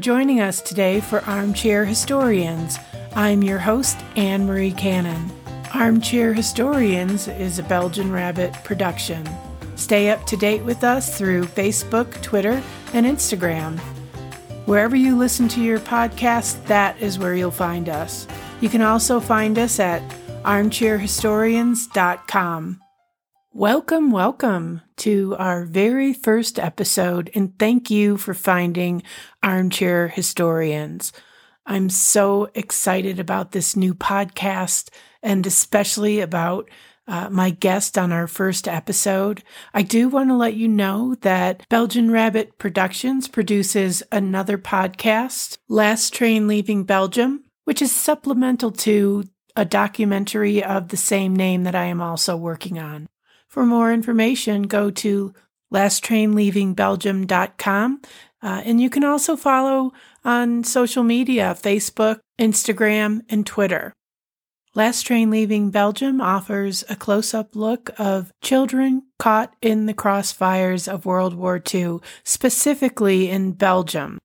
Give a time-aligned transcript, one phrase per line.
[0.00, 2.78] Joining us today for Armchair Historians.
[3.14, 5.30] I'm your host, Anne Marie Cannon.
[5.74, 9.28] Armchair Historians is a Belgian Rabbit production.
[9.76, 12.62] Stay up to date with us through Facebook, Twitter,
[12.94, 13.78] and Instagram.
[14.64, 18.26] Wherever you listen to your podcast, that is where you'll find us.
[18.62, 20.00] You can also find us at
[20.44, 22.80] armchairhistorians.com.
[23.52, 29.02] Welcome, welcome to our very first episode, and thank you for finding
[29.42, 31.12] Armchair Historians.
[31.66, 36.70] I'm so excited about this new podcast and especially about
[37.08, 39.42] uh, my guest on our first episode.
[39.74, 46.14] I do want to let you know that Belgian Rabbit Productions produces another podcast, Last
[46.14, 49.24] Train Leaving Belgium, which is supplemental to
[49.56, 53.08] a documentary of the same name that I am also working on.
[53.50, 55.34] For more information, go to
[55.74, 58.00] lasttrainleavingbelgium.com.
[58.42, 59.92] Uh, and you can also follow
[60.24, 63.92] on social media Facebook, Instagram, and Twitter.
[64.74, 70.86] Last Train Leaving Belgium offers a close up look of children caught in the crossfires
[70.86, 74.18] of World War II, specifically in Belgium.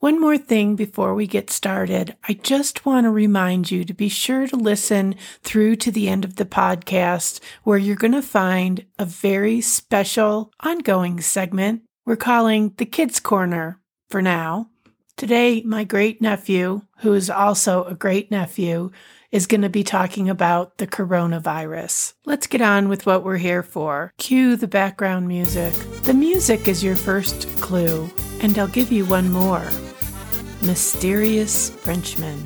[0.00, 2.16] One more thing before we get started.
[2.28, 6.24] I just want to remind you to be sure to listen through to the end
[6.24, 12.72] of the podcast where you're going to find a very special ongoing segment we're calling
[12.78, 14.70] the Kids Corner for now.
[15.18, 18.92] Today, my great nephew, who is also a great nephew,
[19.30, 22.14] is going to be talking about the coronavirus.
[22.24, 24.14] Let's get on with what we're here for.
[24.16, 25.74] Cue the background music.
[26.04, 28.08] The music is your first clue,
[28.40, 29.68] and I'll give you one more.
[30.62, 32.42] Mysterious Frenchman.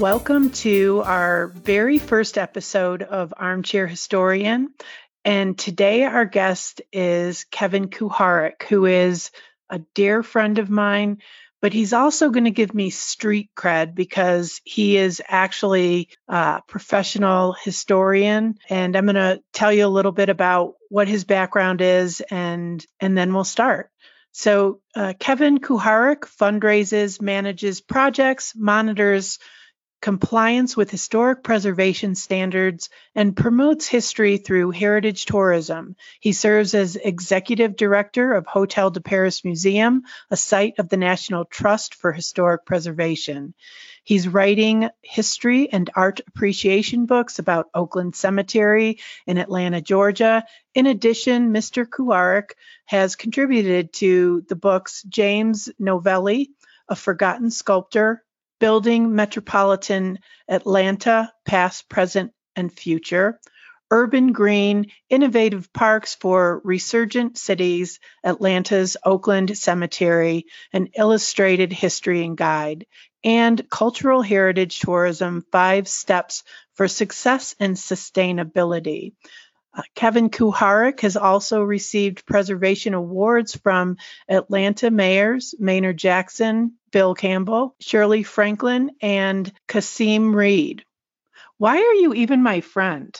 [0.00, 4.74] Welcome to our very first episode of Armchair Historian.
[5.24, 9.30] And today our guest is Kevin Kuharic, who is
[9.70, 11.18] a dear friend of mine,
[11.62, 17.52] but he's also going to give me street cred because he is actually a professional
[17.52, 18.58] historian.
[18.68, 22.84] And I'm going to tell you a little bit about what his background is, and
[23.00, 23.90] and then we'll start.
[24.32, 29.38] So uh, Kevin Kuharic fundraises, manages projects, monitors
[30.02, 35.94] compliance with historic preservation standards, and promotes history through heritage tourism.
[36.20, 41.44] He serves as executive director of Hotel de Paris Museum, a site of the National
[41.44, 43.54] Trust for Historic Preservation.
[44.02, 48.98] He's writing history and art appreciation books about Oakland Cemetery
[49.28, 50.44] in Atlanta, Georgia.
[50.74, 51.86] In addition, Mr.
[51.86, 52.54] Kuharic
[52.86, 56.50] has contributed to the books James Novelli,
[56.88, 58.24] A Forgotten Sculptor,
[58.62, 63.40] Building Metropolitan Atlanta, Past, Present, and Future,
[63.90, 72.86] Urban Green, Innovative Parks for Resurgent Cities, Atlanta's Oakland Cemetery, an illustrated history and guide,
[73.24, 79.14] and Cultural Heritage Tourism Five Steps for Success and Sustainability.
[79.74, 83.96] Uh, Kevin Kuharic has also received preservation awards from
[84.28, 90.84] Atlanta mayors Maynard Jackson, Bill Campbell, Shirley Franklin, and Kasim Reed.
[91.56, 93.18] Why are you even my friend?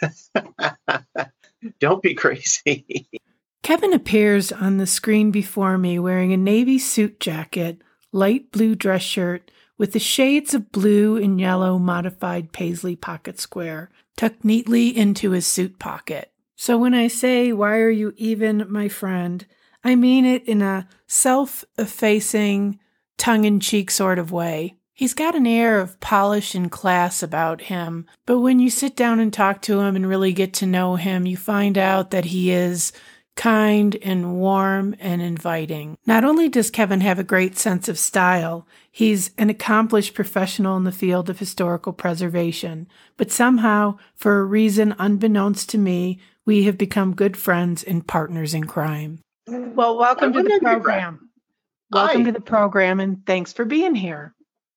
[1.80, 3.08] Don't be crazy.
[3.62, 7.80] Kevin appears on the screen before me wearing a navy suit jacket,
[8.12, 13.90] light blue dress shirt, with the shades of blue and yellow modified paisley pocket square
[14.16, 16.32] tucked neatly into his suit pocket.
[16.56, 19.44] So when I say, Why are you even my friend?
[19.82, 22.78] I mean it in a self effacing,
[23.18, 24.76] tongue in cheek sort of way.
[24.92, 29.18] He's got an air of polish and class about him, but when you sit down
[29.18, 32.52] and talk to him and really get to know him, you find out that he
[32.52, 32.92] is
[33.36, 35.98] kind and warm and inviting.
[36.06, 40.84] Not only does Kevin have a great sense of style, he's an accomplished professional in
[40.84, 42.86] the field of historical preservation,
[43.16, 48.54] but somehow, for a reason unbeknownst to me, we have become good friends and partners
[48.54, 49.20] in crime.
[49.46, 51.30] Well, welcome to the program.
[51.90, 52.26] Welcome Hi.
[52.26, 54.34] to the program and thanks for being here.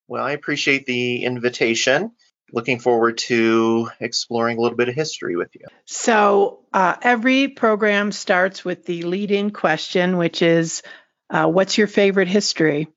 [0.08, 2.12] Well, I appreciate the invitation
[2.52, 5.66] looking forward to exploring a little bit of history with you.
[5.86, 10.84] So, uh, every program starts with the lead in question, which is
[11.30, 12.88] uh, What's your favorite history?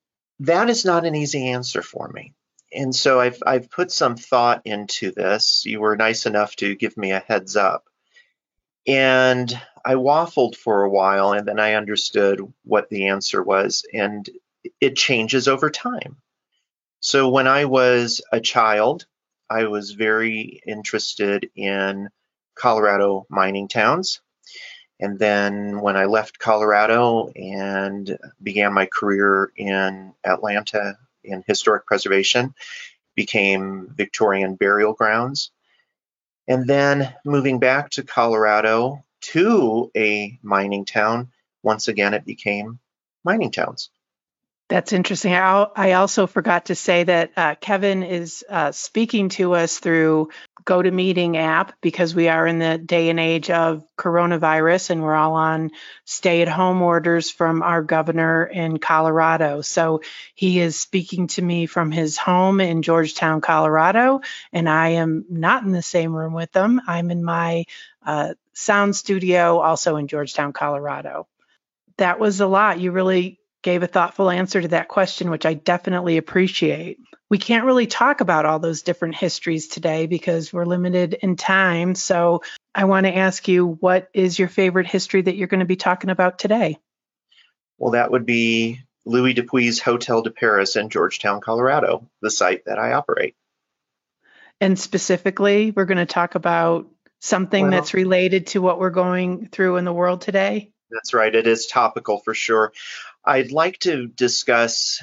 [0.41, 2.35] That is not an easy answer for me.
[2.73, 5.65] And so I've, I've put some thought into this.
[5.67, 7.85] You were nice enough to give me a heads up.
[8.87, 9.53] And
[9.85, 13.85] I waffled for a while and then I understood what the answer was.
[13.93, 14.29] And
[14.81, 16.17] it changes over time.
[17.01, 19.07] So when I was a child,
[19.51, 22.09] I was very interested in
[22.55, 24.21] Colorado mining towns.
[25.01, 32.55] And then when I left Colorado and began my career in Atlanta in historic preservation,
[33.17, 35.51] became Victorian burial grounds.
[36.47, 41.33] And then moving back to Colorado to a mining town,
[41.63, 42.79] once again it became
[43.25, 43.91] mining towns.
[44.71, 45.35] That's interesting.
[45.35, 50.31] I also forgot to say that uh, Kevin is uh, speaking to us through
[50.65, 55.35] GoToMeeting app because we are in the day and age of coronavirus and we're all
[55.35, 55.73] on
[56.05, 59.61] stay at home orders from our governor in Colorado.
[59.61, 60.03] So
[60.37, 64.21] he is speaking to me from his home in Georgetown, Colorado,
[64.53, 66.81] and I am not in the same room with him.
[66.87, 67.65] I'm in my
[68.07, 71.27] uh, sound studio also in Georgetown, Colorado.
[71.97, 72.79] That was a lot.
[72.79, 76.99] You really gave a thoughtful answer to that question, which I definitely appreciate.
[77.29, 81.95] We can't really talk about all those different histories today because we're limited in time.
[81.95, 82.43] So
[82.75, 85.77] I want to ask you, what is your favorite history that you're going to be
[85.77, 86.79] talking about today?
[87.79, 92.79] Well, that would be Louis Dupuy's Hotel de Paris in Georgetown, Colorado, the site that
[92.79, 93.37] I operate.
[94.61, 96.89] And specifically, we're going to talk about
[97.21, 100.73] something well, that's related to what we're going through in the world today.
[100.91, 101.35] That's right.
[101.35, 102.73] It is topical for sure.
[103.25, 105.03] I'd like to discuss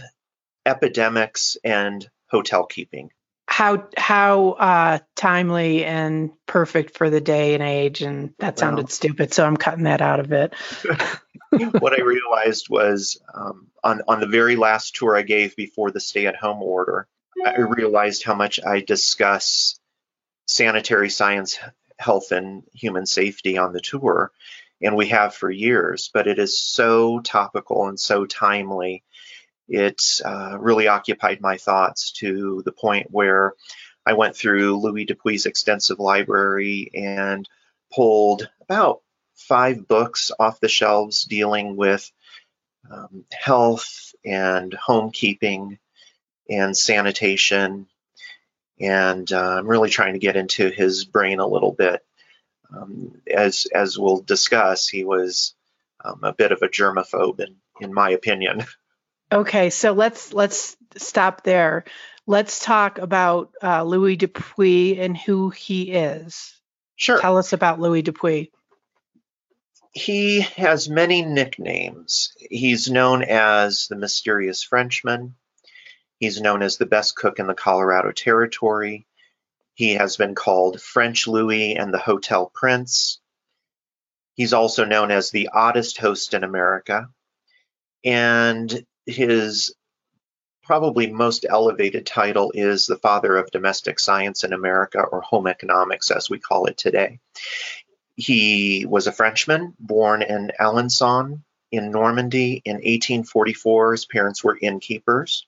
[0.65, 3.09] epidemics and hotel keeping.
[3.49, 8.89] How how uh, timely and perfect for the day and age, and that sounded well,
[8.89, 10.53] stupid, so I'm cutting that out of it.
[11.79, 16.01] what I realized was um, on on the very last tour I gave before the
[16.01, 17.07] stay-at-home order,
[17.45, 19.79] I realized how much I discuss
[20.45, 21.57] sanitary science,
[21.97, 24.31] health, and human safety on the tour,
[24.81, 29.03] and we have for years, but it is so topical and so timely.
[29.67, 33.53] It uh, really occupied my thoughts to the point where
[34.05, 37.47] I went through Louis Dupuy's extensive library and
[37.93, 39.01] pulled about
[39.35, 42.09] five books off the shelves dealing with
[42.89, 45.77] um, health and homekeeping
[46.49, 47.87] and sanitation.
[48.79, 52.01] And uh, I'm really trying to get into his brain a little bit
[52.75, 55.55] um, as as we'll discuss, he was
[56.03, 58.65] um, a bit of a germaphobe, in in my opinion.
[59.29, 61.83] Okay, so let's let's stop there.
[62.25, 66.57] Let's talk about uh, Louis Dupuy and who he is.
[66.95, 67.19] Sure.
[67.19, 68.51] Tell us about Louis Dupuy.
[69.91, 72.33] He has many nicknames.
[72.39, 75.35] He's known as the mysterious Frenchman.
[76.19, 79.07] He's known as the best cook in the Colorado Territory.
[79.77, 83.19] He has been called French Louis and the Hotel Prince.
[84.33, 87.09] He's also known as the oddest host in America.
[88.03, 89.75] And his
[90.63, 96.09] probably most elevated title is the father of domestic science in America, or home economics
[96.09, 97.19] as we call it today.
[98.15, 103.91] He was a Frenchman born in Alençon in Normandy in 1844.
[103.91, 105.45] His parents were innkeepers.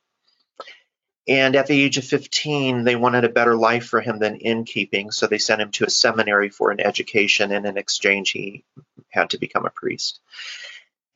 [1.29, 5.11] And at the age of 15, they wanted a better life for him than innkeeping,
[5.11, 8.65] so they sent him to a seminary for an education, and in exchange, he
[9.09, 10.21] had to become a priest.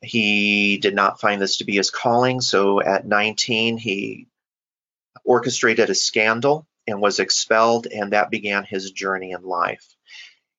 [0.00, 4.28] He did not find this to be his calling, so at 19, he
[5.24, 9.96] orchestrated a scandal and was expelled, and that began his journey in life.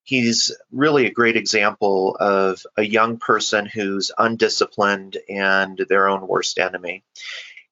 [0.03, 6.59] He's really a great example of a young person who's undisciplined and their own worst
[6.59, 7.05] enemy.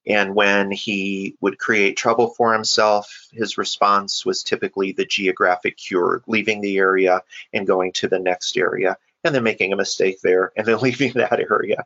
[0.05, 6.23] And when he would create trouble for himself, his response was typically the geographic cure,
[6.27, 7.21] leaving the area
[7.53, 11.13] and going to the next area, and then making a mistake there and then leaving
[11.13, 11.85] that area.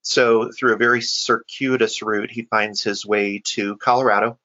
[0.00, 4.38] So, through a very circuitous route, he finds his way to Colorado.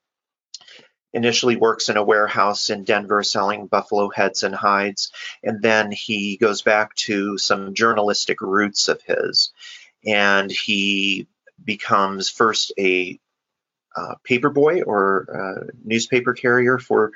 [1.13, 5.11] Initially works in a warehouse in Denver selling buffalo heads and hides,
[5.43, 9.53] and then he goes back to some journalistic roots of his.
[10.05, 11.27] And he
[11.63, 13.19] becomes first a
[13.95, 17.11] uh, paperboy or uh, newspaper carrier for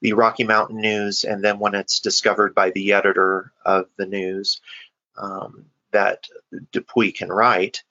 [0.00, 4.60] the Rocky Mountain News, and then when it's discovered by the editor of the news
[5.16, 6.26] um, that
[6.72, 7.82] Dupuy can write,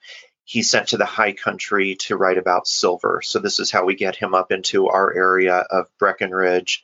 [0.43, 3.21] he's sent to the high country to write about silver.
[3.23, 6.83] So this is how we get him up into our area of Breckenridge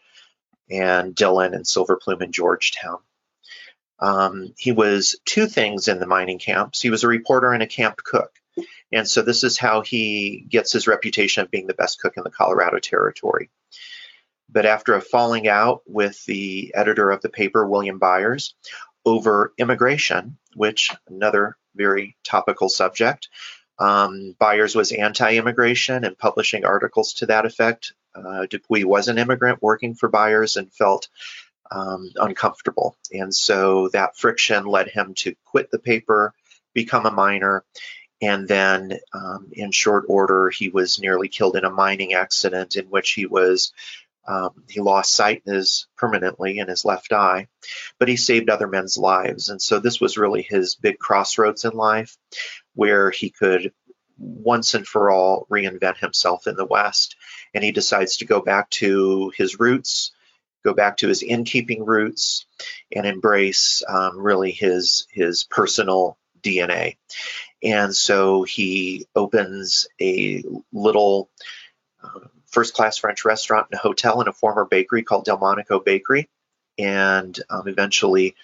[0.69, 2.99] and Dillon and Silver Plume in Georgetown.
[3.99, 6.81] Um, he was two things in the mining camps.
[6.81, 8.31] He was a reporter and a camp cook.
[8.91, 12.23] And so this is how he gets his reputation of being the best cook in
[12.23, 13.49] the Colorado Territory.
[14.49, 18.55] But after a falling out with the editor of the paper, William Byers,
[19.05, 23.29] over immigration, which another very topical subject,
[23.77, 27.93] um, Byers was anti-immigration and publishing articles to that effect.
[28.15, 31.07] Uh, Dupuy was an immigrant working for Byers and felt
[31.71, 32.97] um, uncomfortable.
[33.13, 36.33] And so that friction led him to quit the paper,
[36.73, 37.63] become a miner,
[38.21, 42.85] and then um, in short order, he was nearly killed in a mining accident in
[42.85, 43.71] which he was
[44.29, 47.47] um, he lost sight his, permanently in his left eye,
[47.97, 49.49] but he saved other men's lives.
[49.49, 52.15] And so this was really his big crossroads in life
[52.75, 53.73] where he could
[54.19, 57.15] once and for all reinvent himself in the West.
[57.55, 60.11] And he decides to go back to his roots,
[60.63, 62.45] go back to his innkeeping roots,
[62.95, 66.97] and embrace um, really his his personal DNA.
[67.63, 71.29] And so he opens a little
[72.03, 76.29] um, first class French restaurant and a hotel in a former bakery called Delmonico Bakery,
[76.77, 78.35] and um, eventually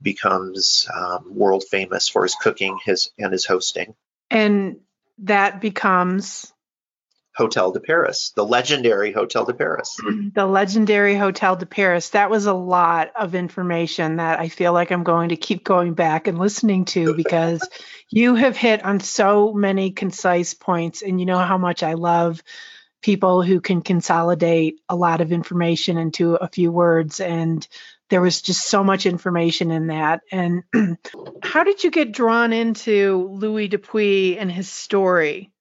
[0.00, 3.94] becomes um, world famous for his cooking his and his hosting.
[4.30, 4.80] And
[5.18, 6.52] that becomes
[7.38, 9.96] Hotel de Paris, the legendary Hotel de Paris.
[10.34, 12.08] The legendary Hotel de Paris.
[12.08, 15.94] That was a lot of information that I feel like I'm going to keep going
[15.94, 17.66] back and listening to because
[18.10, 21.02] you have hit on so many concise points.
[21.02, 22.42] And you know how much I love
[23.02, 27.20] people who can consolidate a lot of information into a few words.
[27.20, 27.64] And
[28.10, 30.22] there was just so much information in that.
[30.32, 30.64] And
[31.44, 35.52] how did you get drawn into Louis Dupuy and his story?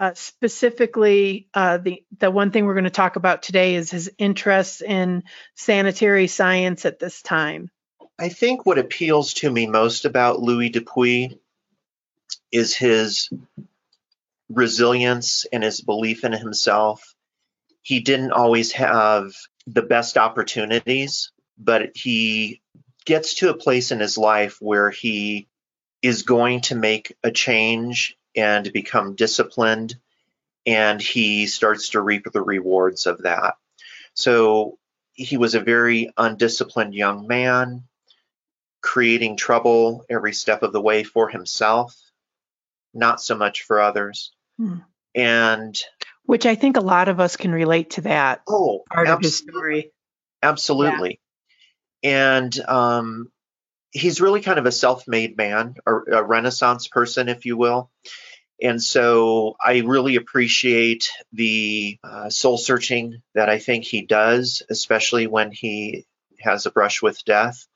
[0.00, 4.10] Uh, specifically, uh, the the one thing we're going to talk about today is his
[4.18, 5.22] interest in
[5.54, 7.70] sanitary science at this time.
[8.18, 11.38] I think what appeals to me most about Louis Dupuy
[12.50, 13.30] is his
[14.48, 17.14] resilience and his belief in himself.
[17.82, 19.32] He didn't always have
[19.66, 22.62] the best opportunities, but he
[23.04, 25.48] gets to a place in his life where he
[26.02, 29.96] is going to make a change and become disciplined,
[30.66, 33.54] and he starts to reap the rewards of that.
[34.14, 34.78] So
[35.12, 37.84] he was a very undisciplined young man,
[38.82, 41.94] creating trouble every step of the way for himself,
[42.92, 44.32] not so much for others.
[44.58, 44.78] Hmm.
[45.14, 45.80] And
[46.24, 49.38] which I think a lot of us can relate to that oh, part of his
[49.38, 49.92] story.
[50.42, 51.20] Absolutely.
[52.02, 52.38] Yeah.
[52.38, 53.32] And um,
[53.94, 57.90] he's really kind of a self-made man, a, a Renaissance person, if you will.
[58.60, 65.26] And so I really appreciate the uh, soul searching that I think he does, especially
[65.26, 66.06] when he
[66.40, 67.66] has a brush with death.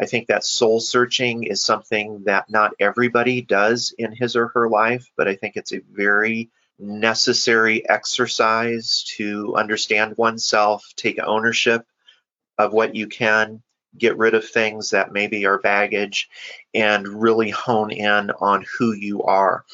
[0.00, 4.68] I think that soul searching is something that not everybody does in his or her
[4.68, 11.86] life, but I think it's a very necessary exercise to understand oneself, take ownership
[12.58, 13.62] of what you can,
[13.96, 16.28] get rid of things that maybe are baggage,
[16.74, 19.64] and really hone in on who you are.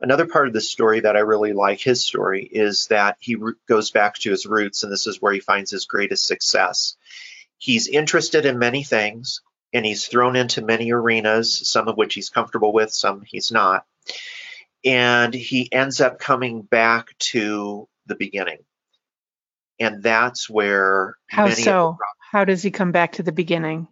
[0.00, 3.36] Another part of the story that I really like his story is that he
[3.68, 6.96] goes back to his roots, and this is where he finds his greatest success.
[7.58, 9.40] He's interested in many things,
[9.72, 13.86] and he's thrown into many arenas, some of which he's comfortable with, some he's not.
[14.84, 18.58] And he ends up coming back to the beginning.
[19.80, 21.96] And that's where How so?
[22.34, 23.86] How does he come back to the beginning?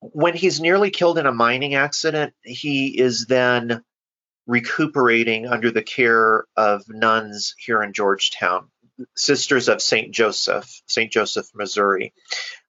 [0.00, 3.84] When he's nearly killed in a mining accident, he is then
[4.48, 8.68] recuperating under the care of nuns here in Georgetown,
[9.14, 10.12] Sisters of St.
[10.12, 11.12] Joseph, St.
[11.12, 12.12] Joseph, Missouri.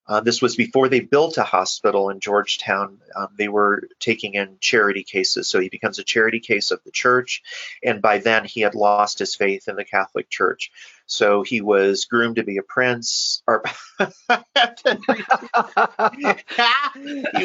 [0.08, 3.00] Uh, this was before they built a hospital in Georgetown.
[3.14, 5.48] Um, they were taking in charity cases.
[5.48, 7.42] So he becomes a charity case of the church.
[7.82, 10.70] And by then, he had lost his faith in the Catholic Church.
[11.06, 13.42] So he was groomed to be a prince.
[13.46, 13.64] Or
[13.98, 14.06] he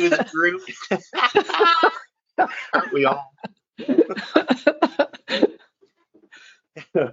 [0.09, 0.61] was groomed.
[2.73, 3.33] Aren't we all?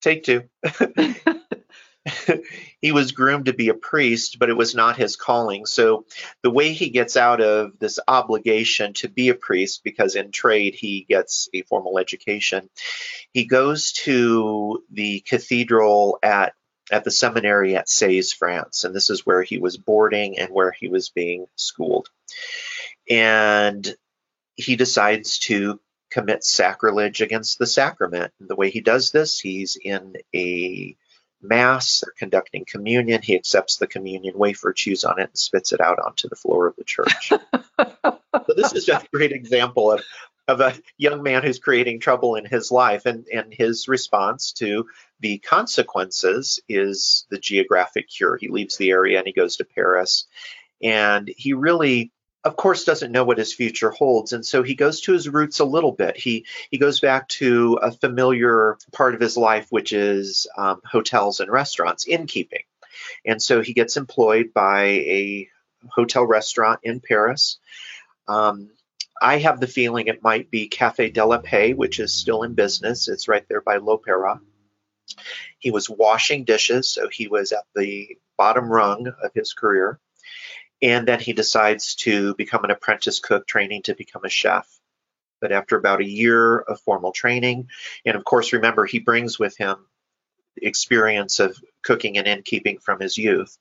[0.00, 0.48] Take two.
[2.80, 5.66] he was groomed to be a priest, but it was not his calling.
[5.66, 6.04] So
[6.42, 10.74] the way he gets out of this obligation to be a priest, because in trade
[10.74, 12.68] he gets a formal education,
[13.32, 16.54] he goes to the cathedral at
[16.90, 20.72] at the seminary at Sées, France, and this is where he was boarding and where
[20.72, 22.08] he was being schooled.
[23.08, 23.94] And
[24.56, 25.80] he decides to
[26.10, 28.32] commit sacrilege against the sacrament.
[28.38, 30.96] And the way he does this, he's in a
[31.42, 33.22] Mass, they're conducting communion.
[33.22, 36.66] He accepts the communion wafer, chews on it, and spits it out onto the floor
[36.66, 37.28] of the church.
[37.80, 40.02] so this is just a great example of,
[40.48, 44.86] of a young man who's creating trouble in his life, and, and his response to
[45.20, 48.36] the consequences is the geographic cure.
[48.40, 50.26] He leaves the area and he goes to Paris,
[50.82, 52.12] and he really
[52.44, 55.60] of course doesn't know what his future holds and so he goes to his roots
[55.60, 59.92] a little bit he he goes back to a familiar part of his life which
[59.92, 62.62] is um, hotels and restaurants innkeeping
[63.24, 65.48] And so he gets employed by a
[65.88, 67.58] hotel restaurant in Paris.
[68.28, 68.70] Um,
[69.20, 72.54] I have the feeling it might be Cafe de la Paix, which is still in
[72.54, 73.08] business.
[73.08, 74.40] It's right there by L'Opéra.
[75.58, 80.00] He was washing dishes, so he was at the bottom rung of his career.
[80.82, 84.68] And then he decides to become an apprentice cook, training to become a chef.
[85.40, 87.68] But after about a year of formal training,
[88.04, 89.86] and of course, remember, he brings with him
[90.60, 93.56] experience of cooking and innkeeping from his youth.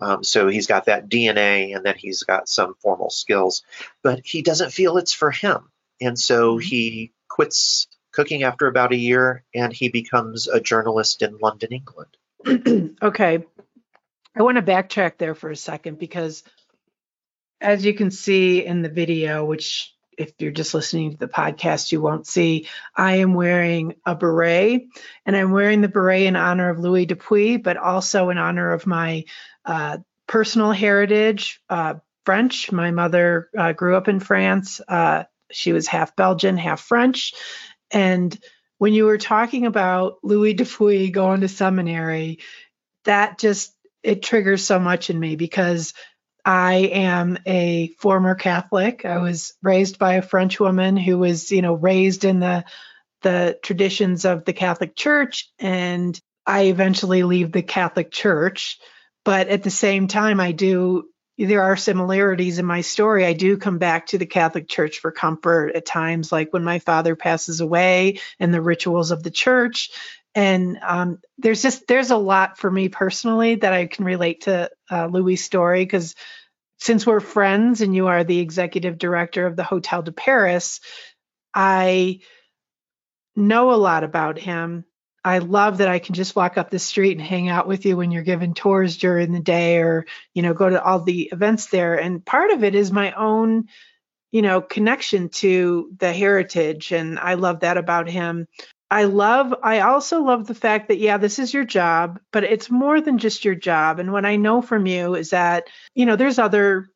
[0.00, 3.62] Um, so he's got that DNA and then he's got some formal skills,
[4.02, 5.70] but he doesn't feel it's for him.
[6.00, 6.60] And so mm-hmm.
[6.60, 12.96] he quits cooking after about a year and he becomes a journalist in London, England.
[13.02, 13.44] okay.
[14.38, 16.44] I want to backtrack there for a second because
[17.60, 21.90] as you can see in the video, which if you're just listening to the podcast,
[21.90, 24.86] you won't see, I am wearing a beret
[25.26, 28.86] and I'm wearing the beret in honor of Louis Dupuy, but also in honor of
[28.86, 29.24] my
[29.64, 32.70] uh, personal heritage, uh, French.
[32.70, 34.80] My mother uh, grew up in France.
[34.86, 37.34] Uh, she was half Belgian, half French.
[37.90, 38.38] And
[38.78, 42.38] when you were talking about Louis Dupuy going to seminary,
[43.04, 45.94] that just it triggers so much in me because
[46.44, 49.04] I am a former Catholic.
[49.04, 52.64] I was raised by a French woman who was, you know, raised in the
[53.22, 58.78] the traditions of the Catholic Church and I eventually leave the Catholic Church,
[59.24, 63.24] but at the same time I do there are similarities in my story.
[63.24, 66.80] I do come back to the Catholic Church for comfort at times, like when my
[66.80, 69.90] father passes away and the rituals of the church
[70.38, 74.70] and um, there's just there's a lot for me personally that I can relate to
[74.88, 76.14] uh, Louis' story because
[76.78, 80.78] since we're friends and you are the executive director of the Hotel de Paris,
[81.52, 82.20] I
[83.34, 84.84] know a lot about him.
[85.24, 87.96] I love that I can just walk up the street and hang out with you
[87.96, 91.66] when you're giving tours during the day or, you know, go to all the events
[91.66, 91.96] there.
[91.96, 93.66] And part of it is my own,
[94.30, 96.92] you know, connection to the heritage.
[96.92, 98.46] And I love that about him.
[98.90, 102.70] I love, I also love the fact that, yeah, this is your job, but it's
[102.70, 103.98] more than just your job.
[103.98, 106.88] And what I know from you is that, you know, there's other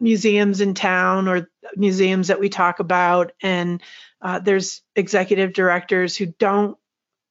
[0.00, 3.80] museums in town or museums that we talk about, and
[4.20, 6.76] uh, there's executive directors who don't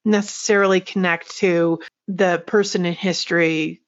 [0.06, 3.82] necessarily connect to the person in history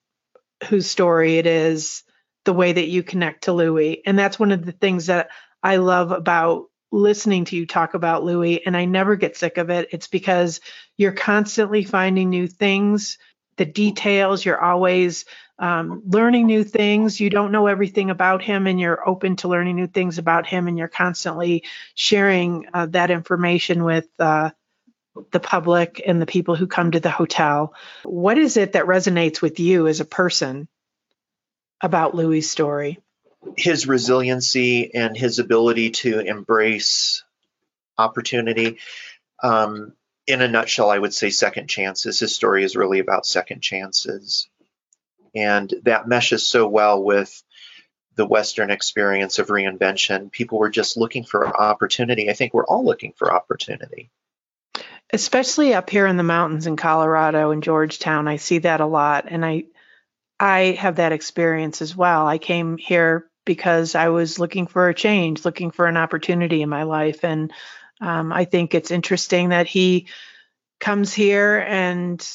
[0.67, 2.03] whose story it is
[2.45, 4.01] the way that you connect to Louis.
[4.05, 5.29] And that's one of the things that
[5.61, 6.65] I love about
[6.97, 9.89] listening to you talk about Louis, and I never get sick of it.
[9.93, 10.61] It's because
[10.97, 13.19] you're constantly finding new things,
[13.57, 15.25] the details, you're always
[15.59, 17.19] um, learning new things.
[17.19, 20.67] You don't know everything about him, and you're open to learning new things about him,
[20.67, 21.63] and you're constantly
[21.95, 24.07] sharing uh, that information with.
[24.19, 24.51] Uh,
[25.31, 27.73] the public and the people who come to the hotel.
[28.03, 30.67] What is it that resonates with you as a person
[31.81, 32.99] about Louis' story?
[33.55, 37.23] His resiliency and his ability to embrace
[37.97, 38.77] opportunity.
[39.41, 39.93] Um,
[40.25, 42.19] in a nutshell, I would say second chances.
[42.19, 44.49] His story is really about second chances.
[45.33, 47.43] And that meshes so well with
[48.15, 50.31] the Western experience of reinvention.
[50.31, 52.29] People were just looking for opportunity.
[52.29, 54.09] I think we're all looking for opportunity.
[55.13, 59.25] Especially up here in the mountains in Colorado and Georgetown, I see that a lot.
[59.29, 59.65] And I
[60.39, 62.27] I have that experience as well.
[62.27, 66.69] I came here because I was looking for a change, looking for an opportunity in
[66.69, 67.23] my life.
[67.23, 67.51] And
[68.01, 70.07] um, I think it's interesting that he
[70.79, 72.25] comes here and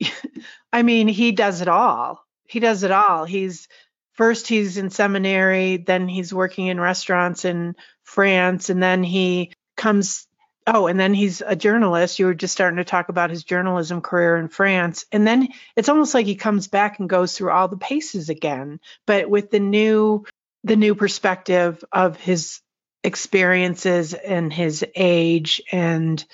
[0.72, 2.24] I mean, he does it all.
[2.46, 3.24] He does it all.
[3.24, 3.68] He's
[4.12, 10.26] first he's in seminary, then he's working in restaurants in France, and then he comes
[10.66, 12.18] Oh, and then he's a journalist.
[12.18, 15.04] You were just starting to talk about his journalism career in France.
[15.12, 18.80] And then it's almost like he comes back and goes through all the paces again,
[19.06, 20.24] but with the new
[20.62, 22.60] the new perspective of his
[23.02, 26.24] experiences and his age and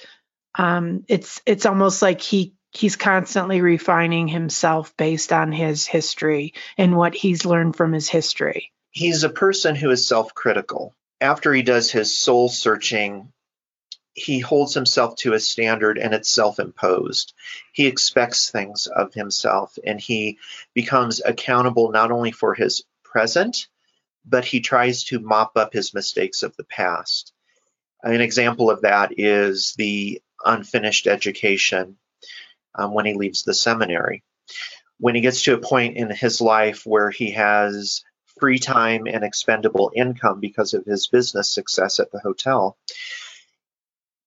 [0.55, 6.97] um, it's it's almost like he he's constantly refining himself based on his history and
[6.97, 8.73] what he's learned from his history.
[8.93, 10.95] He's a person who is self-critical.
[11.21, 13.33] After he does his soul searching
[14.15, 17.33] he holds himself to a standard and it's self-imposed.
[17.73, 20.39] He expects things of himself and he
[20.75, 23.69] becomes accountable not only for his present,
[24.25, 27.33] but he tries to mop up his mistakes of the past.
[28.03, 31.97] An example of that is the unfinished education
[32.75, 34.23] um, when he leaves the seminary.
[34.99, 38.05] When he gets to a point in his life where he has
[38.39, 42.77] free time and expendable income because of his business success at the hotel,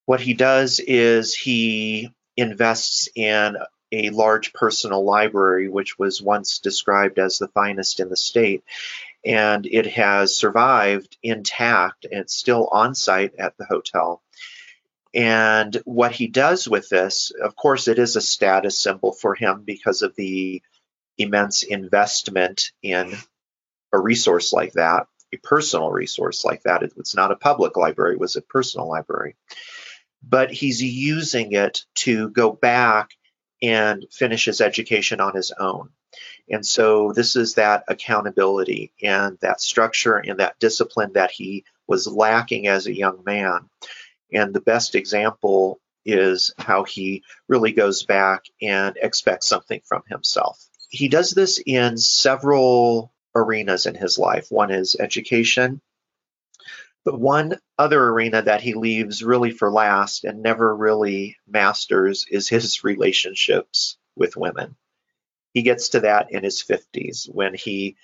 [0.05, 3.57] what he does is he invests in
[3.91, 8.63] a large personal library, which was once described as the finest in the state.
[9.23, 14.21] And it has survived intact and it's still on site at the hotel.
[15.13, 19.61] And what he does with this, of course, it is a status symbol for him
[19.63, 20.63] because of the
[21.19, 23.15] immense investment in
[23.93, 26.81] a resource like that, a personal resource like that.
[26.81, 29.35] It's not a public library, it was a personal library.
[30.27, 33.11] But he's using it to go back
[33.61, 35.89] and finish his education on his own.
[36.49, 42.07] And so this is that accountability and that structure and that discipline that he was
[42.07, 43.69] lacking as a young man.
[44.33, 50.61] And the best example is how he really goes back and expects something from himself.
[50.89, 54.47] He does this in several arenas in his life.
[54.49, 55.81] One is education,
[57.03, 62.47] but one other arena that he leaves really for last and never really masters is
[62.47, 64.75] his relationships with women.
[65.53, 67.95] He gets to that in his 50s when he.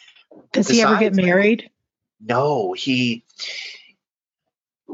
[0.52, 1.70] Does he ever get married?
[2.22, 3.24] No, he.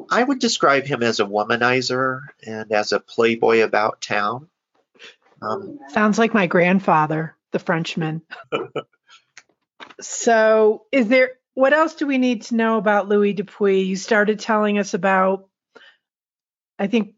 [0.10, 4.50] I would describe him as a womanizer and as a playboy about town.
[5.42, 8.22] Um, Sounds like my grandfather, the Frenchman.
[10.02, 13.82] so, is there what else do we need to know about Louis Dupuy?
[13.82, 15.50] You started telling us about,
[16.78, 17.16] I think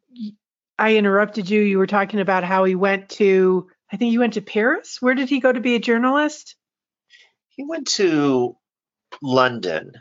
[0.77, 1.59] I interrupted you.
[1.59, 5.01] You were talking about how he went to, I think he went to Paris.
[5.01, 6.55] Where did he go to be a journalist?
[7.49, 8.55] He went to
[9.23, 9.93] London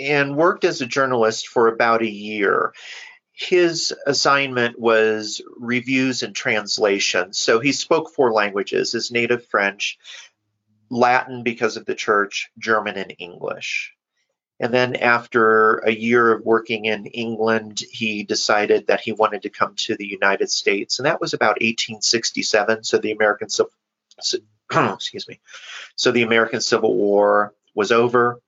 [0.00, 2.72] and worked as a journalist for about a year.
[3.32, 7.34] His assignment was reviews and translation.
[7.34, 9.98] So he spoke four languages his native French,
[10.94, 13.92] Latin because of the church, German, and English.
[14.60, 19.50] And then after a year of working in England, he decided that he wanted to
[19.50, 22.84] come to the United States, and that was about 1867.
[22.84, 23.72] So the American Civil,
[24.94, 25.40] excuse me,
[25.96, 28.40] so the American Civil War was over.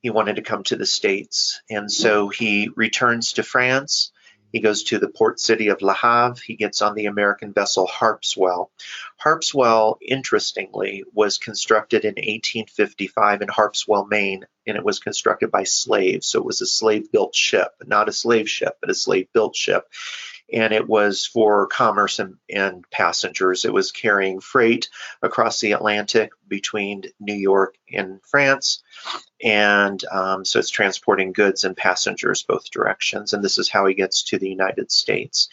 [0.00, 4.12] He wanted to come to the States, and so he returns to France
[4.52, 6.40] he goes to the port city of Le Havre.
[6.44, 8.70] He gets on the American vessel Harpswell.
[9.22, 16.26] Harpswell, interestingly, was constructed in 1855 in Harpswell, Maine, and it was constructed by slaves.
[16.26, 19.56] So it was a slave built ship, not a slave ship, but a slave built
[19.56, 19.86] ship
[20.52, 23.64] and it was for commerce and, and, passengers.
[23.64, 24.88] It was carrying freight
[25.22, 28.82] across the Atlantic between New York and France,
[29.42, 33.32] and um, so it's transporting goods and passengers both directions.
[33.32, 35.48] And this is how he gets to the United States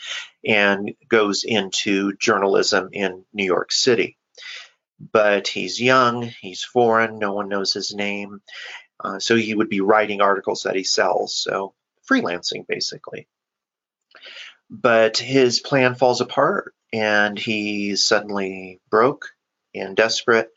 [0.45, 4.17] and goes into journalism in New York City.
[4.99, 8.41] But he's young, he's foreign, no one knows his name.
[8.99, 11.35] Uh, so he would be writing articles that he sells.
[11.35, 11.75] So
[12.09, 13.27] freelancing basically
[14.69, 19.29] but his plan falls apart and he's suddenly broke
[19.73, 20.49] and desperate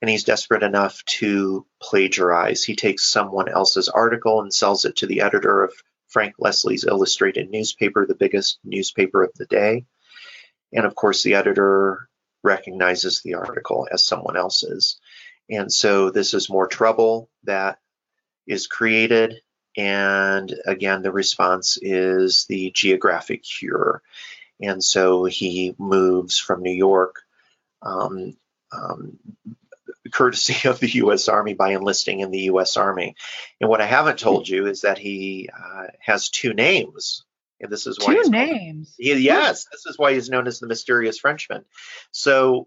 [0.00, 2.64] and he's desperate enough to plagiarize.
[2.64, 5.74] He takes someone else's article and sells it to the editor of
[6.08, 9.84] frank leslie's illustrated newspaper the biggest newspaper of the day.
[10.72, 12.08] And of course the editor
[12.42, 14.98] recognizes the article as someone else's.
[15.50, 17.78] And so this is more trouble that
[18.46, 19.40] is created
[19.78, 24.02] and again, the response is the geographic cure.
[24.60, 27.22] And so he moves from New York,
[27.80, 28.36] um,
[28.72, 29.20] um,
[30.10, 31.28] courtesy of the U.S.
[31.28, 32.76] Army by enlisting in the U.S.
[32.76, 33.14] Army.
[33.60, 37.24] And what I haven't told you is that he uh, has two names.
[37.60, 38.96] And this is why two names.
[38.98, 41.64] He, yes, this is why he's known as the mysterious Frenchman.
[42.10, 42.66] So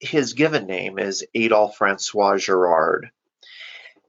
[0.00, 3.12] his given name is Adolphe Francois Girard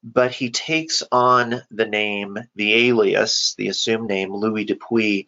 [0.04, 5.28] but he takes on the name, the alias, the assumed name Louis Dupuy,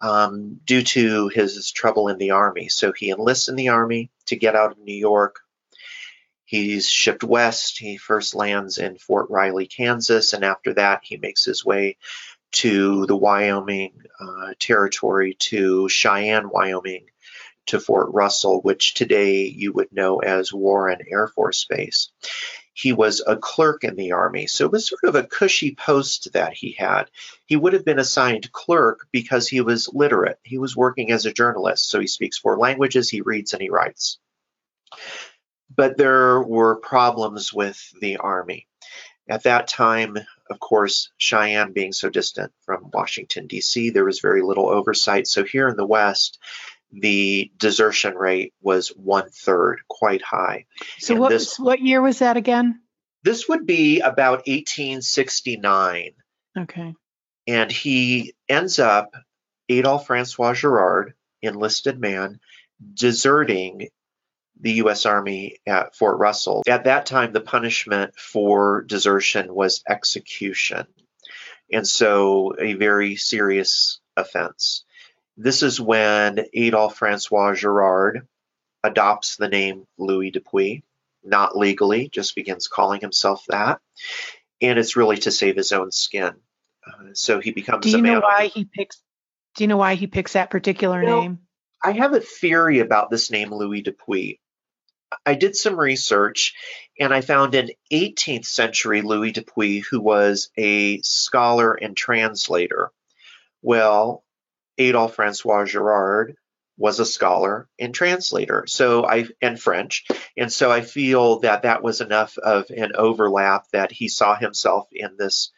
[0.00, 2.68] um, due to his trouble in the army.
[2.68, 5.40] So he enlists in the army to get out of New York.
[6.44, 7.78] He's shipped west.
[7.78, 11.96] He first lands in Fort Riley, Kansas, and after that, he makes his way
[12.52, 17.06] to the Wyoming uh, territory, to Cheyenne, Wyoming,
[17.66, 22.10] to Fort Russell, which today you would know as Warren Air Force Base
[22.74, 24.48] he was a clerk in the army.
[24.48, 27.04] So it was sort of a cushy post that he had.
[27.46, 30.40] He would have been assigned clerk because he was literate.
[30.42, 31.88] He was working as a journalist.
[31.88, 34.18] So he speaks four languages, he reads and he writes.
[35.74, 38.66] But there were problems with the army.
[39.28, 40.18] At that time,
[40.50, 45.26] of course, Cheyenne being so distant from Washington, D.C., there was very little oversight.
[45.26, 46.38] So here in the West,
[47.00, 50.66] the desertion rate was one third, quite high.
[50.98, 52.80] So what this, what year was that again?
[53.22, 56.10] This would be about 1869.
[56.58, 56.94] Okay.
[57.46, 59.14] And he ends up
[59.68, 62.40] Adolphe Francois Girard, enlisted man,
[62.94, 63.88] deserting
[64.60, 65.04] the U.S.
[65.04, 66.62] Army at Fort Russell.
[66.66, 70.86] At that time, the punishment for desertion was execution,
[71.72, 74.84] and so a very serious offense.
[75.36, 78.26] This is when Adolphe Francois Girard
[78.84, 80.82] adopts the name Louis Dupuy,
[81.24, 83.80] not legally, just begins calling himself that.
[84.60, 86.34] And it's really to save his own skin.
[86.86, 87.84] Uh, so he becomes.
[87.84, 89.02] Do you know why he picks?
[89.56, 91.38] Do you know why he picks that particular you know, name?
[91.82, 94.40] I have a theory about this name Louis Dupuy.
[95.24, 96.54] I did some research
[96.98, 102.90] and I found an 18th century Louis Dupuy who was a scholar and translator.
[103.62, 104.23] Well,
[104.78, 106.36] Adolphe Francois Girard
[106.76, 110.06] was a scholar and translator so i and french
[110.36, 114.88] and so i feel that that was enough of an overlap that he saw himself
[114.90, 115.52] in this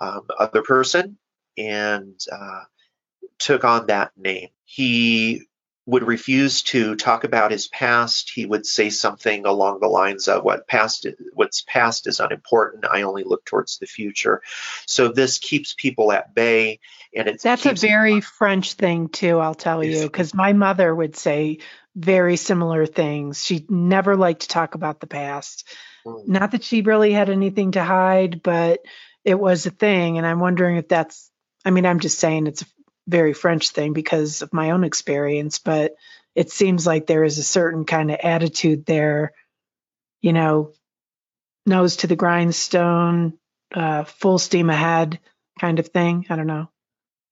[0.00, 1.18] um, other person
[1.58, 2.62] and uh,
[3.38, 5.46] took on that name he
[5.86, 8.30] would refuse to talk about his past.
[8.34, 12.86] He would say something along the lines of what past what's past is unimportant.
[12.90, 14.40] I only look towards the future.
[14.86, 16.80] So this keeps people at bay
[17.14, 21.16] and it's That's a very French thing too, I'll tell you, because my mother would
[21.16, 21.58] say
[21.94, 23.44] very similar things.
[23.44, 25.68] She never liked to talk about the past.
[26.06, 26.26] Mm.
[26.26, 28.80] Not that she really had anything to hide, but
[29.24, 31.30] it was a thing and I'm wondering if that's
[31.64, 32.66] I mean, I'm just saying it's a
[33.06, 35.94] very French thing because of my own experience, but
[36.34, 39.32] it seems like there is a certain kind of attitude there,
[40.20, 40.72] you know,
[41.64, 43.38] nose to the grindstone,
[43.72, 45.20] uh, full steam ahead
[45.58, 46.26] kind of thing.
[46.28, 46.68] I don't know.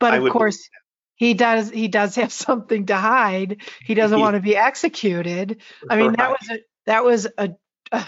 [0.03, 0.69] But of course,
[1.15, 3.63] he does he does have something to hide.
[3.85, 5.63] He doesn't want to be executed.
[5.89, 7.51] I mean, that was a that was a,
[7.93, 8.07] a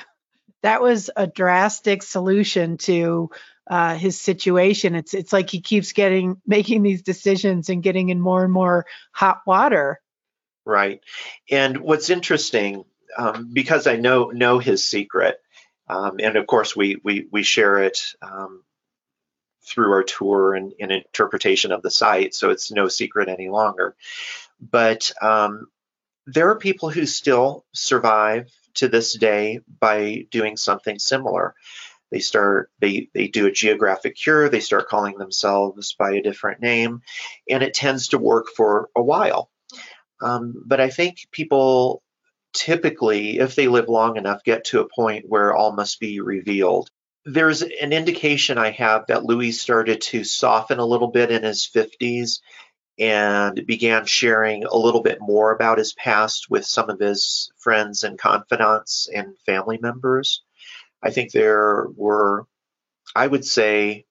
[0.63, 3.31] that was a drastic solution to
[3.71, 4.95] uh, his situation.
[4.95, 8.87] It's it's like he keeps getting making these decisions and getting in more and more
[9.13, 10.01] hot water.
[10.67, 11.01] Right.
[11.51, 12.85] And what's interesting,
[13.17, 15.37] um, because I know know his secret,
[15.89, 18.65] um, and of course we we we share it um,
[19.67, 23.97] through our tour and, and, interpretation of the site, so it's no secret any longer.
[24.61, 25.69] But um,
[26.27, 31.55] there are people who still survive to this day by doing something similar.
[32.11, 36.61] They start they they do a geographic cure they start calling themselves by a different
[36.61, 37.03] name
[37.49, 39.51] and it tends to work for a while.
[40.23, 42.03] Um, but i think people
[42.53, 46.89] typically if they live long enough get to a point where all must be revealed
[47.25, 51.69] there's an indication i have that louis started to soften a little bit in his
[51.75, 52.41] 50s
[52.99, 58.05] and began sharing a little bit more about his past with some of his friends
[58.05, 60.43] and confidants and family members
[61.05, 62.47] I think there were,
[63.15, 64.07] I would say,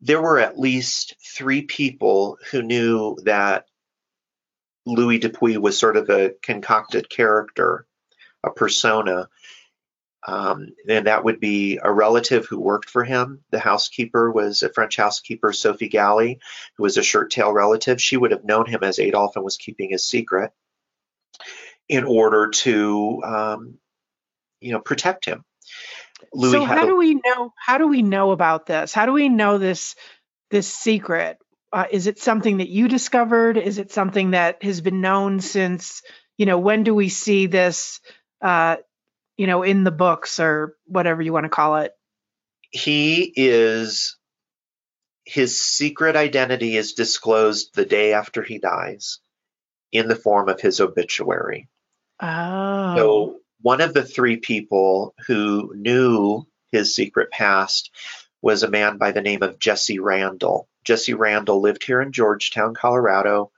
[0.00, 3.66] there were at least three people who knew that
[4.86, 7.86] Louis Dupuy was sort of a concocted character,
[8.42, 9.28] a persona.
[10.26, 13.44] Um, and that would be a relative who worked for him.
[13.50, 16.40] The housekeeper was a French housekeeper, Sophie Gally,
[16.76, 18.02] who was a shirt tail relative.
[18.02, 20.50] She would have known him as Adolphe and was keeping his secret
[21.88, 23.78] in order to um,
[24.60, 25.44] you know protect him.
[26.32, 27.52] Louis so how a, do we know?
[27.56, 28.92] How do we know about this?
[28.92, 29.94] How do we know this
[30.50, 31.38] this secret?
[31.72, 33.56] Uh, is it something that you discovered?
[33.56, 36.02] Is it something that has been known since?
[36.36, 38.00] You know, when do we see this?
[38.40, 38.76] Uh,
[39.36, 41.92] you know, in the books or whatever you want to call it.
[42.70, 44.16] He is
[45.24, 49.18] his secret identity is disclosed the day after he dies
[49.90, 51.68] in the form of his obituary.
[52.20, 52.96] Oh.
[52.96, 57.90] So one of the three people who knew his secret past
[58.40, 60.68] was a man by the name of Jesse Randall.
[60.84, 63.50] Jesse Randall lived here in Georgetown, Colorado.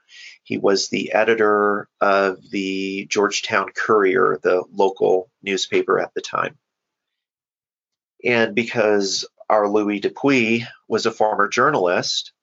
[0.49, 6.57] He was the editor of the Georgetown Courier, the local newspaper at the time.
[8.25, 12.33] And because our Louis Dupuy was a former journalist,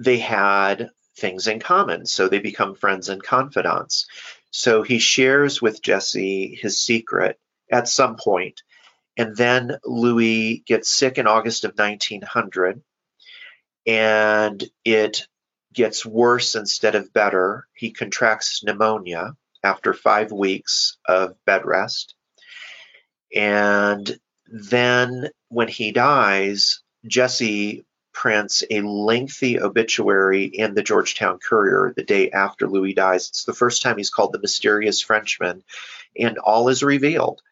[0.00, 2.04] they had things in common.
[2.06, 4.06] So they become friends and confidants.
[4.50, 7.38] So he shares with Jesse his secret
[7.70, 8.60] at some point.
[9.16, 12.82] and then Louis gets sick in August of 1900,
[13.86, 15.26] and it
[15.76, 17.68] gets worse instead of better.
[17.74, 22.14] He contracts pneumonia after five weeks of bed rest.
[23.34, 32.02] And then when he dies, Jesse prints a lengthy obituary in the Georgetown Courier the
[32.02, 33.28] day after Louis dies.
[33.28, 35.62] It's the first time he's called the mysterious Frenchman,
[36.18, 37.42] and all is revealed.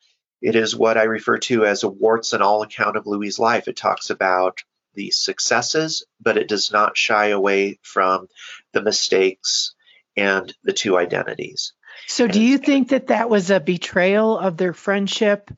[0.40, 3.68] It is what I refer to as a warts and all account of Louis's life.
[3.68, 4.62] It talks about
[4.94, 8.28] the successes, but it does not shy away from
[8.72, 9.74] the mistakes
[10.16, 11.72] and the two identities.
[12.06, 15.50] So, do you think that that was a betrayal of their friendship,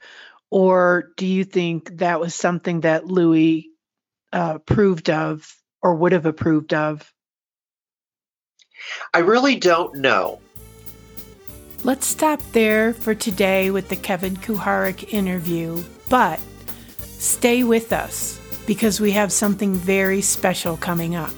[0.51, 3.71] or do you think that was something that Louis
[4.33, 5.51] uh, approved of
[5.83, 7.13] or would have approved of?
[9.13, 10.41] I really don't know.
[11.83, 16.41] Let's stop there for today with the Kevin Kuharic interview, but
[16.99, 21.33] stay with us because we have something very special coming up.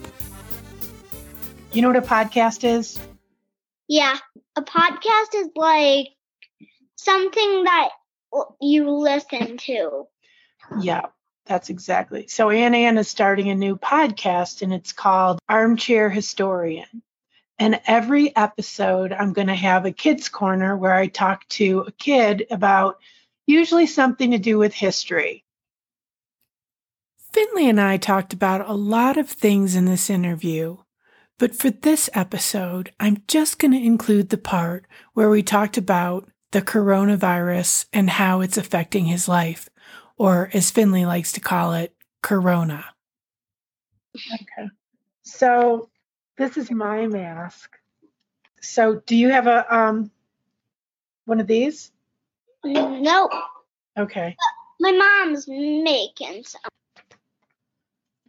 [1.73, 2.99] You know what a podcast is?
[3.89, 4.17] Yeah,
[4.57, 6.09] a podcast is like
[6.97, 7.91] something that
[8.61, 10.07] you listen to.
[10.81, 11.03] Yeah,
[11.47, 12.27] that's exactly.
[12.27, 17.03] So Ann Ann is starting a new podcast and it's called Armchair Historian.
[17.59, 21.93] And every episode, I'm going to have a kids' corner where I talk to a
[21.93, 22.99] kid about
[23.47, 25.45] usually something to do with history.
[27.39, 30.79] Finley and I talked about a lot of things in this interview,
[31.39, 36.29] but for this episode, I'm just going to include the part where we talked about
[36.51, 39.69] the coronavirus and how it's affecting his life,
[40.17, 42.87] or as Finley likes to call it, corona.
[44.17, 44.69] Okay.
[45.23, 45.91] So
[46.39, 47.71] this is my mask.
[48.61, 50.11] So do you have a um
[51.27, 51.93] one of these?
[52.65, 53.31] No.
[53.97, 54.35] Okay.
[54.81, 56.63] My mom's making some.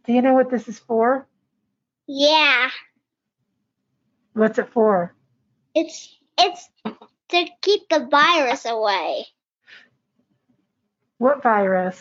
[0.06, 1.26] Do you know what this is for?
[2.06, 2.70] Yeah.
[4.32, 5.14] What's it for?
[5.74, 9.26] It's it's to keep the virus away.
[11.18, 12.00] What virus?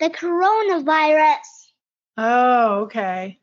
[0.00, 1.70] The coronavirus.
[2.16, 3.38] Oh, okay.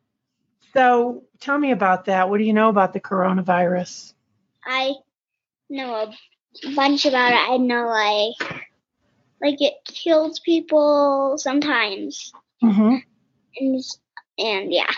[0.73, 2.29] So tell me about that.
[2.29, 4.13] What do you know about the coronavirus?
[4.65, 4.93] I
[5.69, 6.13] know a
[6.75, 7.49] bunch about it.
[7.49, 8.63] I know like
[9.41, 12.31] like it kills people sometimes.
[12.63, 12.97] Mm-hmm.
[13.59, 13.83] And
[14.37, 14.91] and yeah.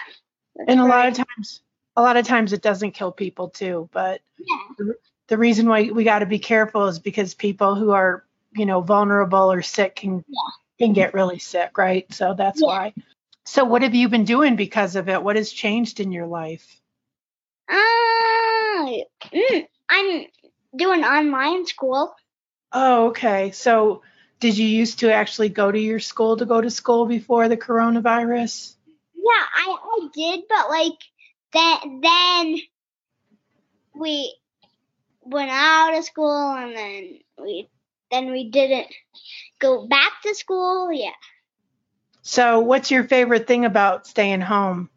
[0.68, 1.62] And a lot of times
[1.96, 4.58] a lot of times it doesn't kill people too, but yeah.
[4.78, 4.96] the,
[5.28, 8.24] the reason why we got to be careful is because people who are,
[8.56, 10.86] you know, vulnerable or sick can yeah.
[10.86, 12.12] can get really sick, right?
[12.13, 12.68] So that's Yeah.
[12.68, 12.94] why.
[13.46, 15.22] So what have you been doing because of it?
[15.22, 16.80] What has changed in your life?
[17.68, 17.76] Uh,
[19.34, 20.26] mm, I'm
[20.76, 22.16] doing online school.
[22.72, 23.52] Oh, okay.
[23.52, 24.02] So
[24.44, 27.56] did you used to actually go to your school to go to school before the
[27.56, 28.76] coronavirus?
[29.16, 31.00] Yeah, I, I did, but like
[31.54, 32.58] then then
[33.96, 34.36] we
[35.22, 37.70] went out of school and then we
[38.12, 38.88] then we didn't
[39.60, 40.92] go back to school.
[40.92, 41.12] Yeah,
[42.22, 44.90] So what's your favorite thing about staying home?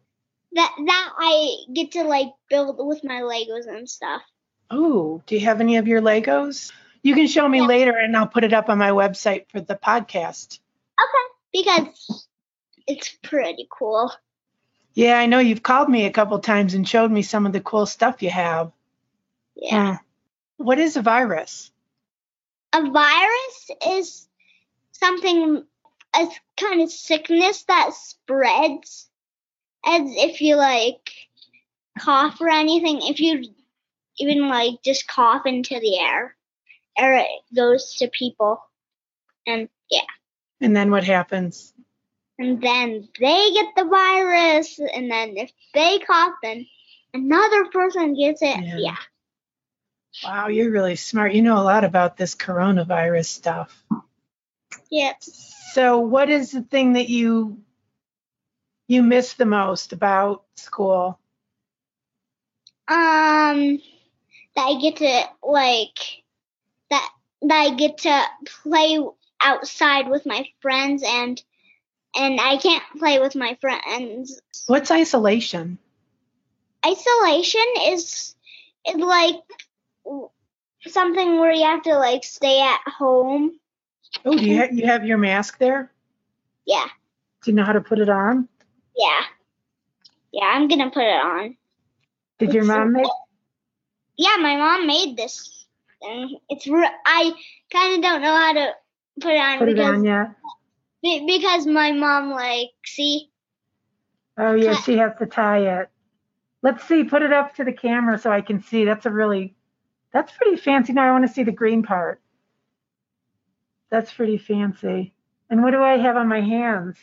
[0.51, 4.23] that that I get to like build with my Legos and stuff.
[4.69, 6.73] Oh, do you have any of your Legos?
[7.07, 7.67] You can show me Yeah.
[7.67, 10.59] later and I'll put it up on my website for the podcast.
[11.01, 12.27] Okay, because
[12.85, 14.11] it's pretty cool.
[14.93, 17.61] Yeah, I know you've called me a couple times and showed me some of the
[17.61, 18.73] cool stuff you have.
[19.55, 19.99] Yeah.
[19.99, 20.65] Hmm.
[20.65, 21.71] What is a virus?
[22.73, 24.27] A virus is
[24.91, 25.63] something
[26.13, 29.09] a kind of sickness that spreads
[29.85, 31.09] as if you like
[31.99, 32.99] cough or anything.
[33.01, 33.45] If you
[34.17, 36.35] even like just cough into the air,
[36.97, 38.61] air it goes to people,
[39.45, 40.01] and yeah,
[40.61, 41.73] And then what happens?
[42.39, 46.65] and then they get the virus, and then if they cough, then
[47.13, 48.63] another person gets it.
[48.63, 48.77] Yeah.
[48.77, 48.95] yeah.
[50.23, 51.33] Wow, you're really smart.
[51.33, 53.83] You know a lot about this coronavirus stuff.
[54.89, 55.53] Yes.
[55.73, 57.59] So, what is the thing that you
[58.87, 61.19] you miss the most about school?
[62.87, 63.79] Um,
[64.55, 66.23] that I get to like
[66.89, 67.09] that
[67.43, 68.23] that I get to
[68.63, 68.99] play
[69.41, 71.41] outside with my friends and
[72.15, 74.41] and I can't play with my friends.
[74.65, 75.77] What's isolation?
[76.85, 78.35] Isolation is
[78.87, 79.35] is like
[80.87, 83.59] something where you have to like stay at home.
[84.25, 85.91] Oh, do you ha- you have your mask there?
[86.65, 86.87] Yeah,
[87.43, 88.47] Do you know how to put it on?
[88.95, 89.21] yeah,
[90.31, 90.45] yeah.
[90.45, 91.55] I'm gonna put it on.
[92.39, 93.07] Did your mom make?
[94.17, 95.56] Yeah, my mom made this,
[96.01, 96.67] and it's
[97.05, 97.33] I
[97.71, 98.71] kind of don't know how to
[99.21, 100.35] put it on Put it because on yet?
[101.03, 103.29] Be- because my mom like see
[104.37, 104.83] Oh yeah, Cut.
[104.83, 105.89] she has to tie it.
[106.61, 107.03] Let's see.
[107.03, 108.85] Put it up to the camera so I can see.
[108.85, 109.55] That's a really,
[110.13, 110.93] that's pretty fancy.
[110.93, 112.21] Now I want to see the green part.
[113.89, 115.13] That's pretty fancy.
[115.49, 116.97] And what do I have on my hands?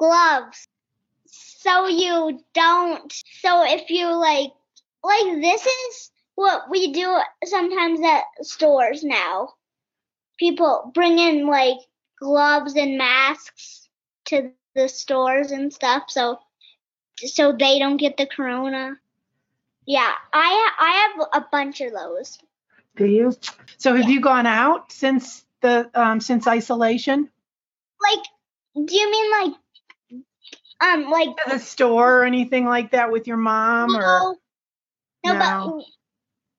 [0.00, 0.66] gloves
[1.26, 4.50] so you don't so if you like
[5.04, 6.10] like this is
[6.40, 9.54] what we do sometimes at stores now
[10.38, 11.78] people bring in like
[12.18, 13.88] gloves and masks
[14.26, 16.38] to the stores and stuff so
[17.18, 18.96] so they don't get the corona
[19.86, 22.38] Yeah, I I have a bunch of those.
[22.96, 23.34] Do you?
[23.78, 27.28] So have you gone out since the um since isolation?
[28.00, 28.24] Like,
[28.86, 29.54] do you mean like,
[30.80, 34.36] um, like To the store or anything like that with your mom or no,
[35.26, 35.38] no, No.
[35.78, 35.84] but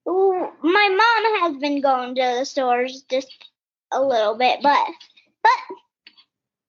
[0.05, 3.31] my mom has been going to the stores just
[3.91, 4.87] a little bit, but
[5.43, 5.75] but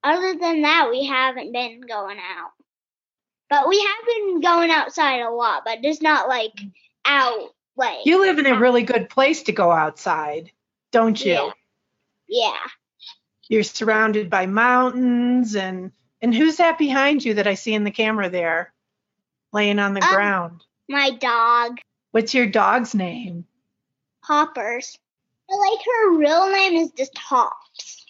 [0.04, 2.50] other than that, we haven't been going out.
[3.48, 6.52] But we have been going outside a lot, but just not like
[7.04, 10.50] out like you live in a really good place to go outside,
[10.90, 11.32] don't you?
[11.32, 11.50] Yeah.
[12.28, 12.58] yeah.
[13.48, 17.90] You're surrounded by mountains and and who's that behind you that I see in the
[17.90, 18.72] camera there?
[19.52, 20.64] Laying on the Um, ground.
[20.88, 21.78] My dog,
[22.12, 23.46] What's your dog's name?
[24.20, 24.98] Hoppers.
[25.48, 28.04] But, like her real name is just Hops.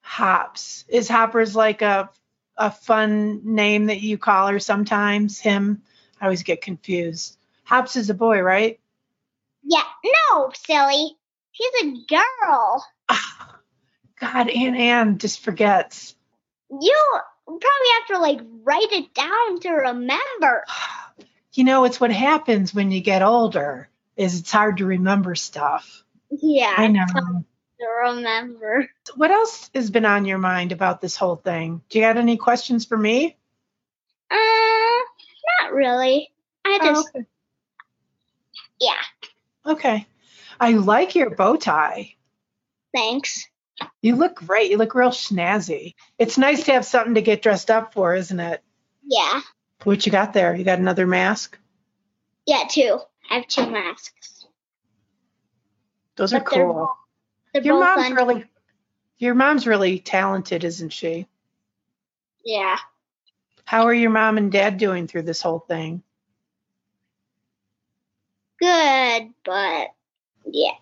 [0.00, 0.84] Hops.
[0.88, 2.08] Is Hoppers like a
[2.56, 5.40] a fun name that you call her sometimes?
[5.40, 5.82] Him?
[6.20, 7.36] I always get confused.
[7.64, 8.78] Hops is a boy, right?
[9.64, 11.16] Yeah, no, silly.
[11.50, 12.86] He's a girl.
[14.20, 16.14] God, Aunt Ann just forgets.
[16.70, 16.96] You
[17.44, 17.62] probably
[17.98, 20.64] have to like write it down to remember.
[21.58, 23.88] You know, it's what happens when you get older.
[24.16, 26.04] Is it's hard to remember stuff.
[26.30, 27.04] Yeah, I know.
[27.80, 28.88] to remember.
[29.16, 31.82] What else has been on your mind about this whole thing?
[31.88, 33.36] Do you got any questions for me?
[34.30, 36.30] Uh, not really.
[36.64, 37.26] I Oh, just okay.
[38.80, 39.72] yeah.
[39.72, 40.06] okay.
[40.60, 42.14] I like your bow tie.
[42.94, 43.48] Thanks.
[44.00, 44.70] You look great.
[44.70, 45.94] You look real snazzy.
[46.20, 48.62] It's nice to have something to get dressed up for, isn't it?
[49.04, 49.40] Yeah,
[49.84, 50.54] What you got there?
[50.54, 51.58] You got another mask?
[52.48, 52.98] yeah, two.
[53.30, 54.46] I have two masks.
[56.16, 56.96] Those are But they're cool.
[57.52, 58.44] They're Your mom's really
[59.18, 61.26] your mom's really talented, isn't she?
[62.44, 62.76] Yeah.
[63.64, 66.02] How are your mom and dad doing through this whole thing?
[68.58, 69.88] Good, but
[70.46, 70.72] yeah,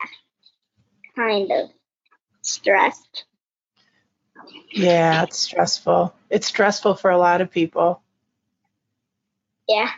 [1.16, 1.70] kind of
[2.42, 3.24] stressed.
[4.70, 6.14] Yeah, it's stressful.
[6.30, 8.02] It's stressful for a lot of people.
[9.68, 9.90] Yeah.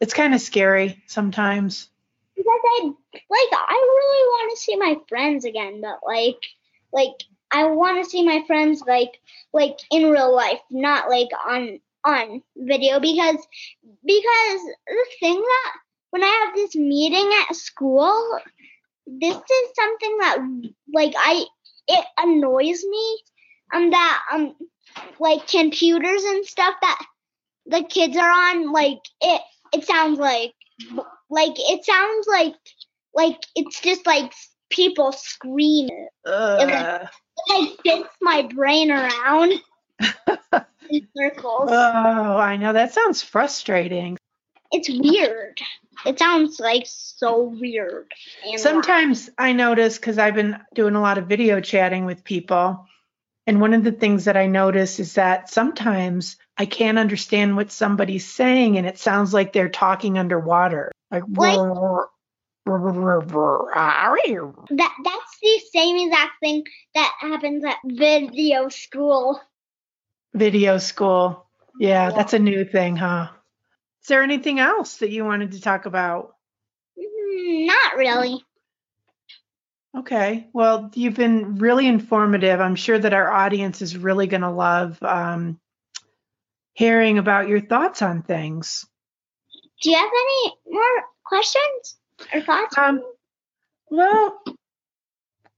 [0.00, 1.88] It's kind of scary sometimes.
[2.36, 6.40] because I like I really want to see my friends again, but like
[6.92, 7.14] like
[7.52, 9.20] I want to see my friends like
[9.52, 13.36] like in real life, not like on on video because
[14.04, 15.72] because the thing that
[16.10, 18.38] when I have this meeting at school,
[19.06, 20.38] this is something that
[20.92, 21.44] like I
[21.88, 23.18] it annoys me
[23.72, 24.54] um that um
[25.18, 27.06] like computers and stuff that
[27.66, 29.40] the kids are on like it
[29.72, 30.54] it sounds like
[31.30, 32.54] like it sounds like
[33.14, 34.32] like it's just like
[34.70, 36.08] people screaming.
[36.26, 37.08] It
[37.48, 39.52] like spins my brain around
[40.90, 41.70] in circles.
[41.70, 42.72] Oh, I know.
[42.72, 44.16] That sounds frustrating.
[44.72, 45.60] it's weird.
[46.04, 48.12] It sounds like so weird.
[48.56, 52.86] Sometimes I notice because I've been doing a lot of video chatting with people.
[53.46, 57.70] And one of the things that I notice is that sometimes I can't understand what
[57.70, 60.90] somebody's saying and it sounds like they're talking underwater.
[61.10, 61.58] Like, Like-
[64.70, 66.64] that that's the same exact thing
[66.94, 69.40] that happens at video school.
[70.32, 71.46] video school.
[71.78, 72.16] Yeah, Yeah.
[72.16, 73.28] that's a new thing, huh?
[74.02, 76.34] Is there anything else that you wanted to talk about?
[76.98, 78.44] Mm, Not really.
[79.96, 80.48] Okay.
[80.52, 82.60] Well, you've been really informative.
[82.60, 85.60] I'm sure that our audience is really going to love um,
[86.72, 88.86] hearing about your thoughts on things.
[89.82, 91.96] Do you have any more questions
[92.32, 92.76] or thoughts?
[92.76, 93.02] Um,
[93.90, 94.42] Well,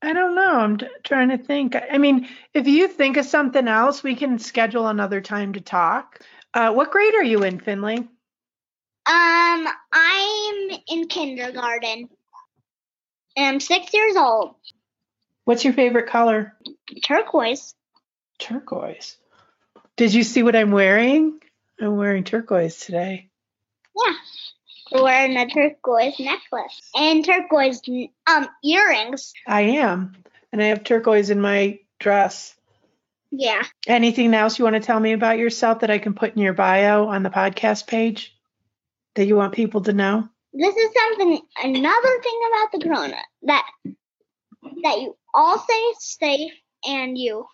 [0.02, 0.56] I don't know.
[0.56, 1.74] I'm t- trying to think.
[1.90, 6.20] I mean, if you think of something else, we can schedule another time to talk.
[6.52, 7.98] Uh, what grade are you in, Finley?
[7.98, 12.08] Um, I'm in kindergarten.
[13.36, 14.54] I'm six years old.
[15.44, 16.54] What's your favorite color?
[17.04, 17.74] Turquoise.
[18.38, 19.16] Turquoise.
[19.96, 21.40] Did you see what I'm wearing?
[21.80, 23.30] I'm wearing turquoise today.
[23.94, 24.14] Yeah.
[24.92, 27.80] We're wearing a turquoise necklace and turquoise
[28.26, 29.32] um earrings.
[29.46, 30.16] I am.
[30.52, 32.54] And I have turquoise in my dress.
[33.30, 33.62] Yeah.
[33.86, 36.52] Anything else you want to tell me about yourself that I can put in your
[36.54, 38.34] bio on the podcast page
[39.14, 40.28] that you want people to know?
[40.58, 43.66] This is something another thing about the corona that
[44.82, 46.52] that you all say stay safe
[46.86, 47.46] and you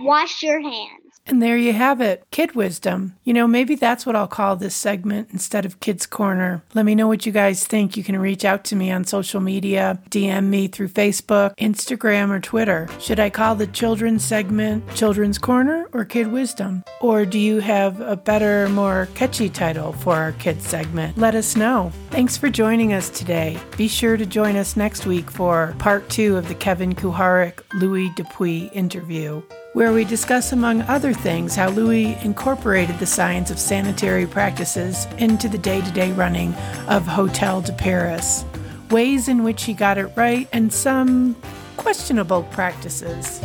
[0.00, 1.04] wash your hands.
[1.26, 3.16] And there you have it, kid wisdom.
[3.24, 6.62] You know, maybe that's what I'll call this segment instead of Kids Corner.
[6.74, 7.96] Let me know what you guys think.
[7.96, 12.40] You can reach out to me on social media, DM me through Facebook, Instagram, or
[12.40, 12.88] Twitter.
[13.00, 16.84] Should I call the children's segment Children's Corner or Kid Wisdom?
[17.00, 21.16] Or do you have a better, more catchy title for our kids segment?
[21.16, 21.90] Let us know.
[22.10, 23.58] Thanks for joining us today.
[23.78, 28.10] Be sure to join us next week for part two of the Kevin Kuharic Louis
[28.10, 29.42] Dupuy interview
[29.74, 35.48] where we discuss, among other things, how Louis incorporated the science of sanitary practices into
[35.48, 36.54] the day to day running
[36.88, 38.44] of Hotel de Paris,
[38.90, 41.36] ways in which he got it right, and some
[41.76, 43.40] questionable practices.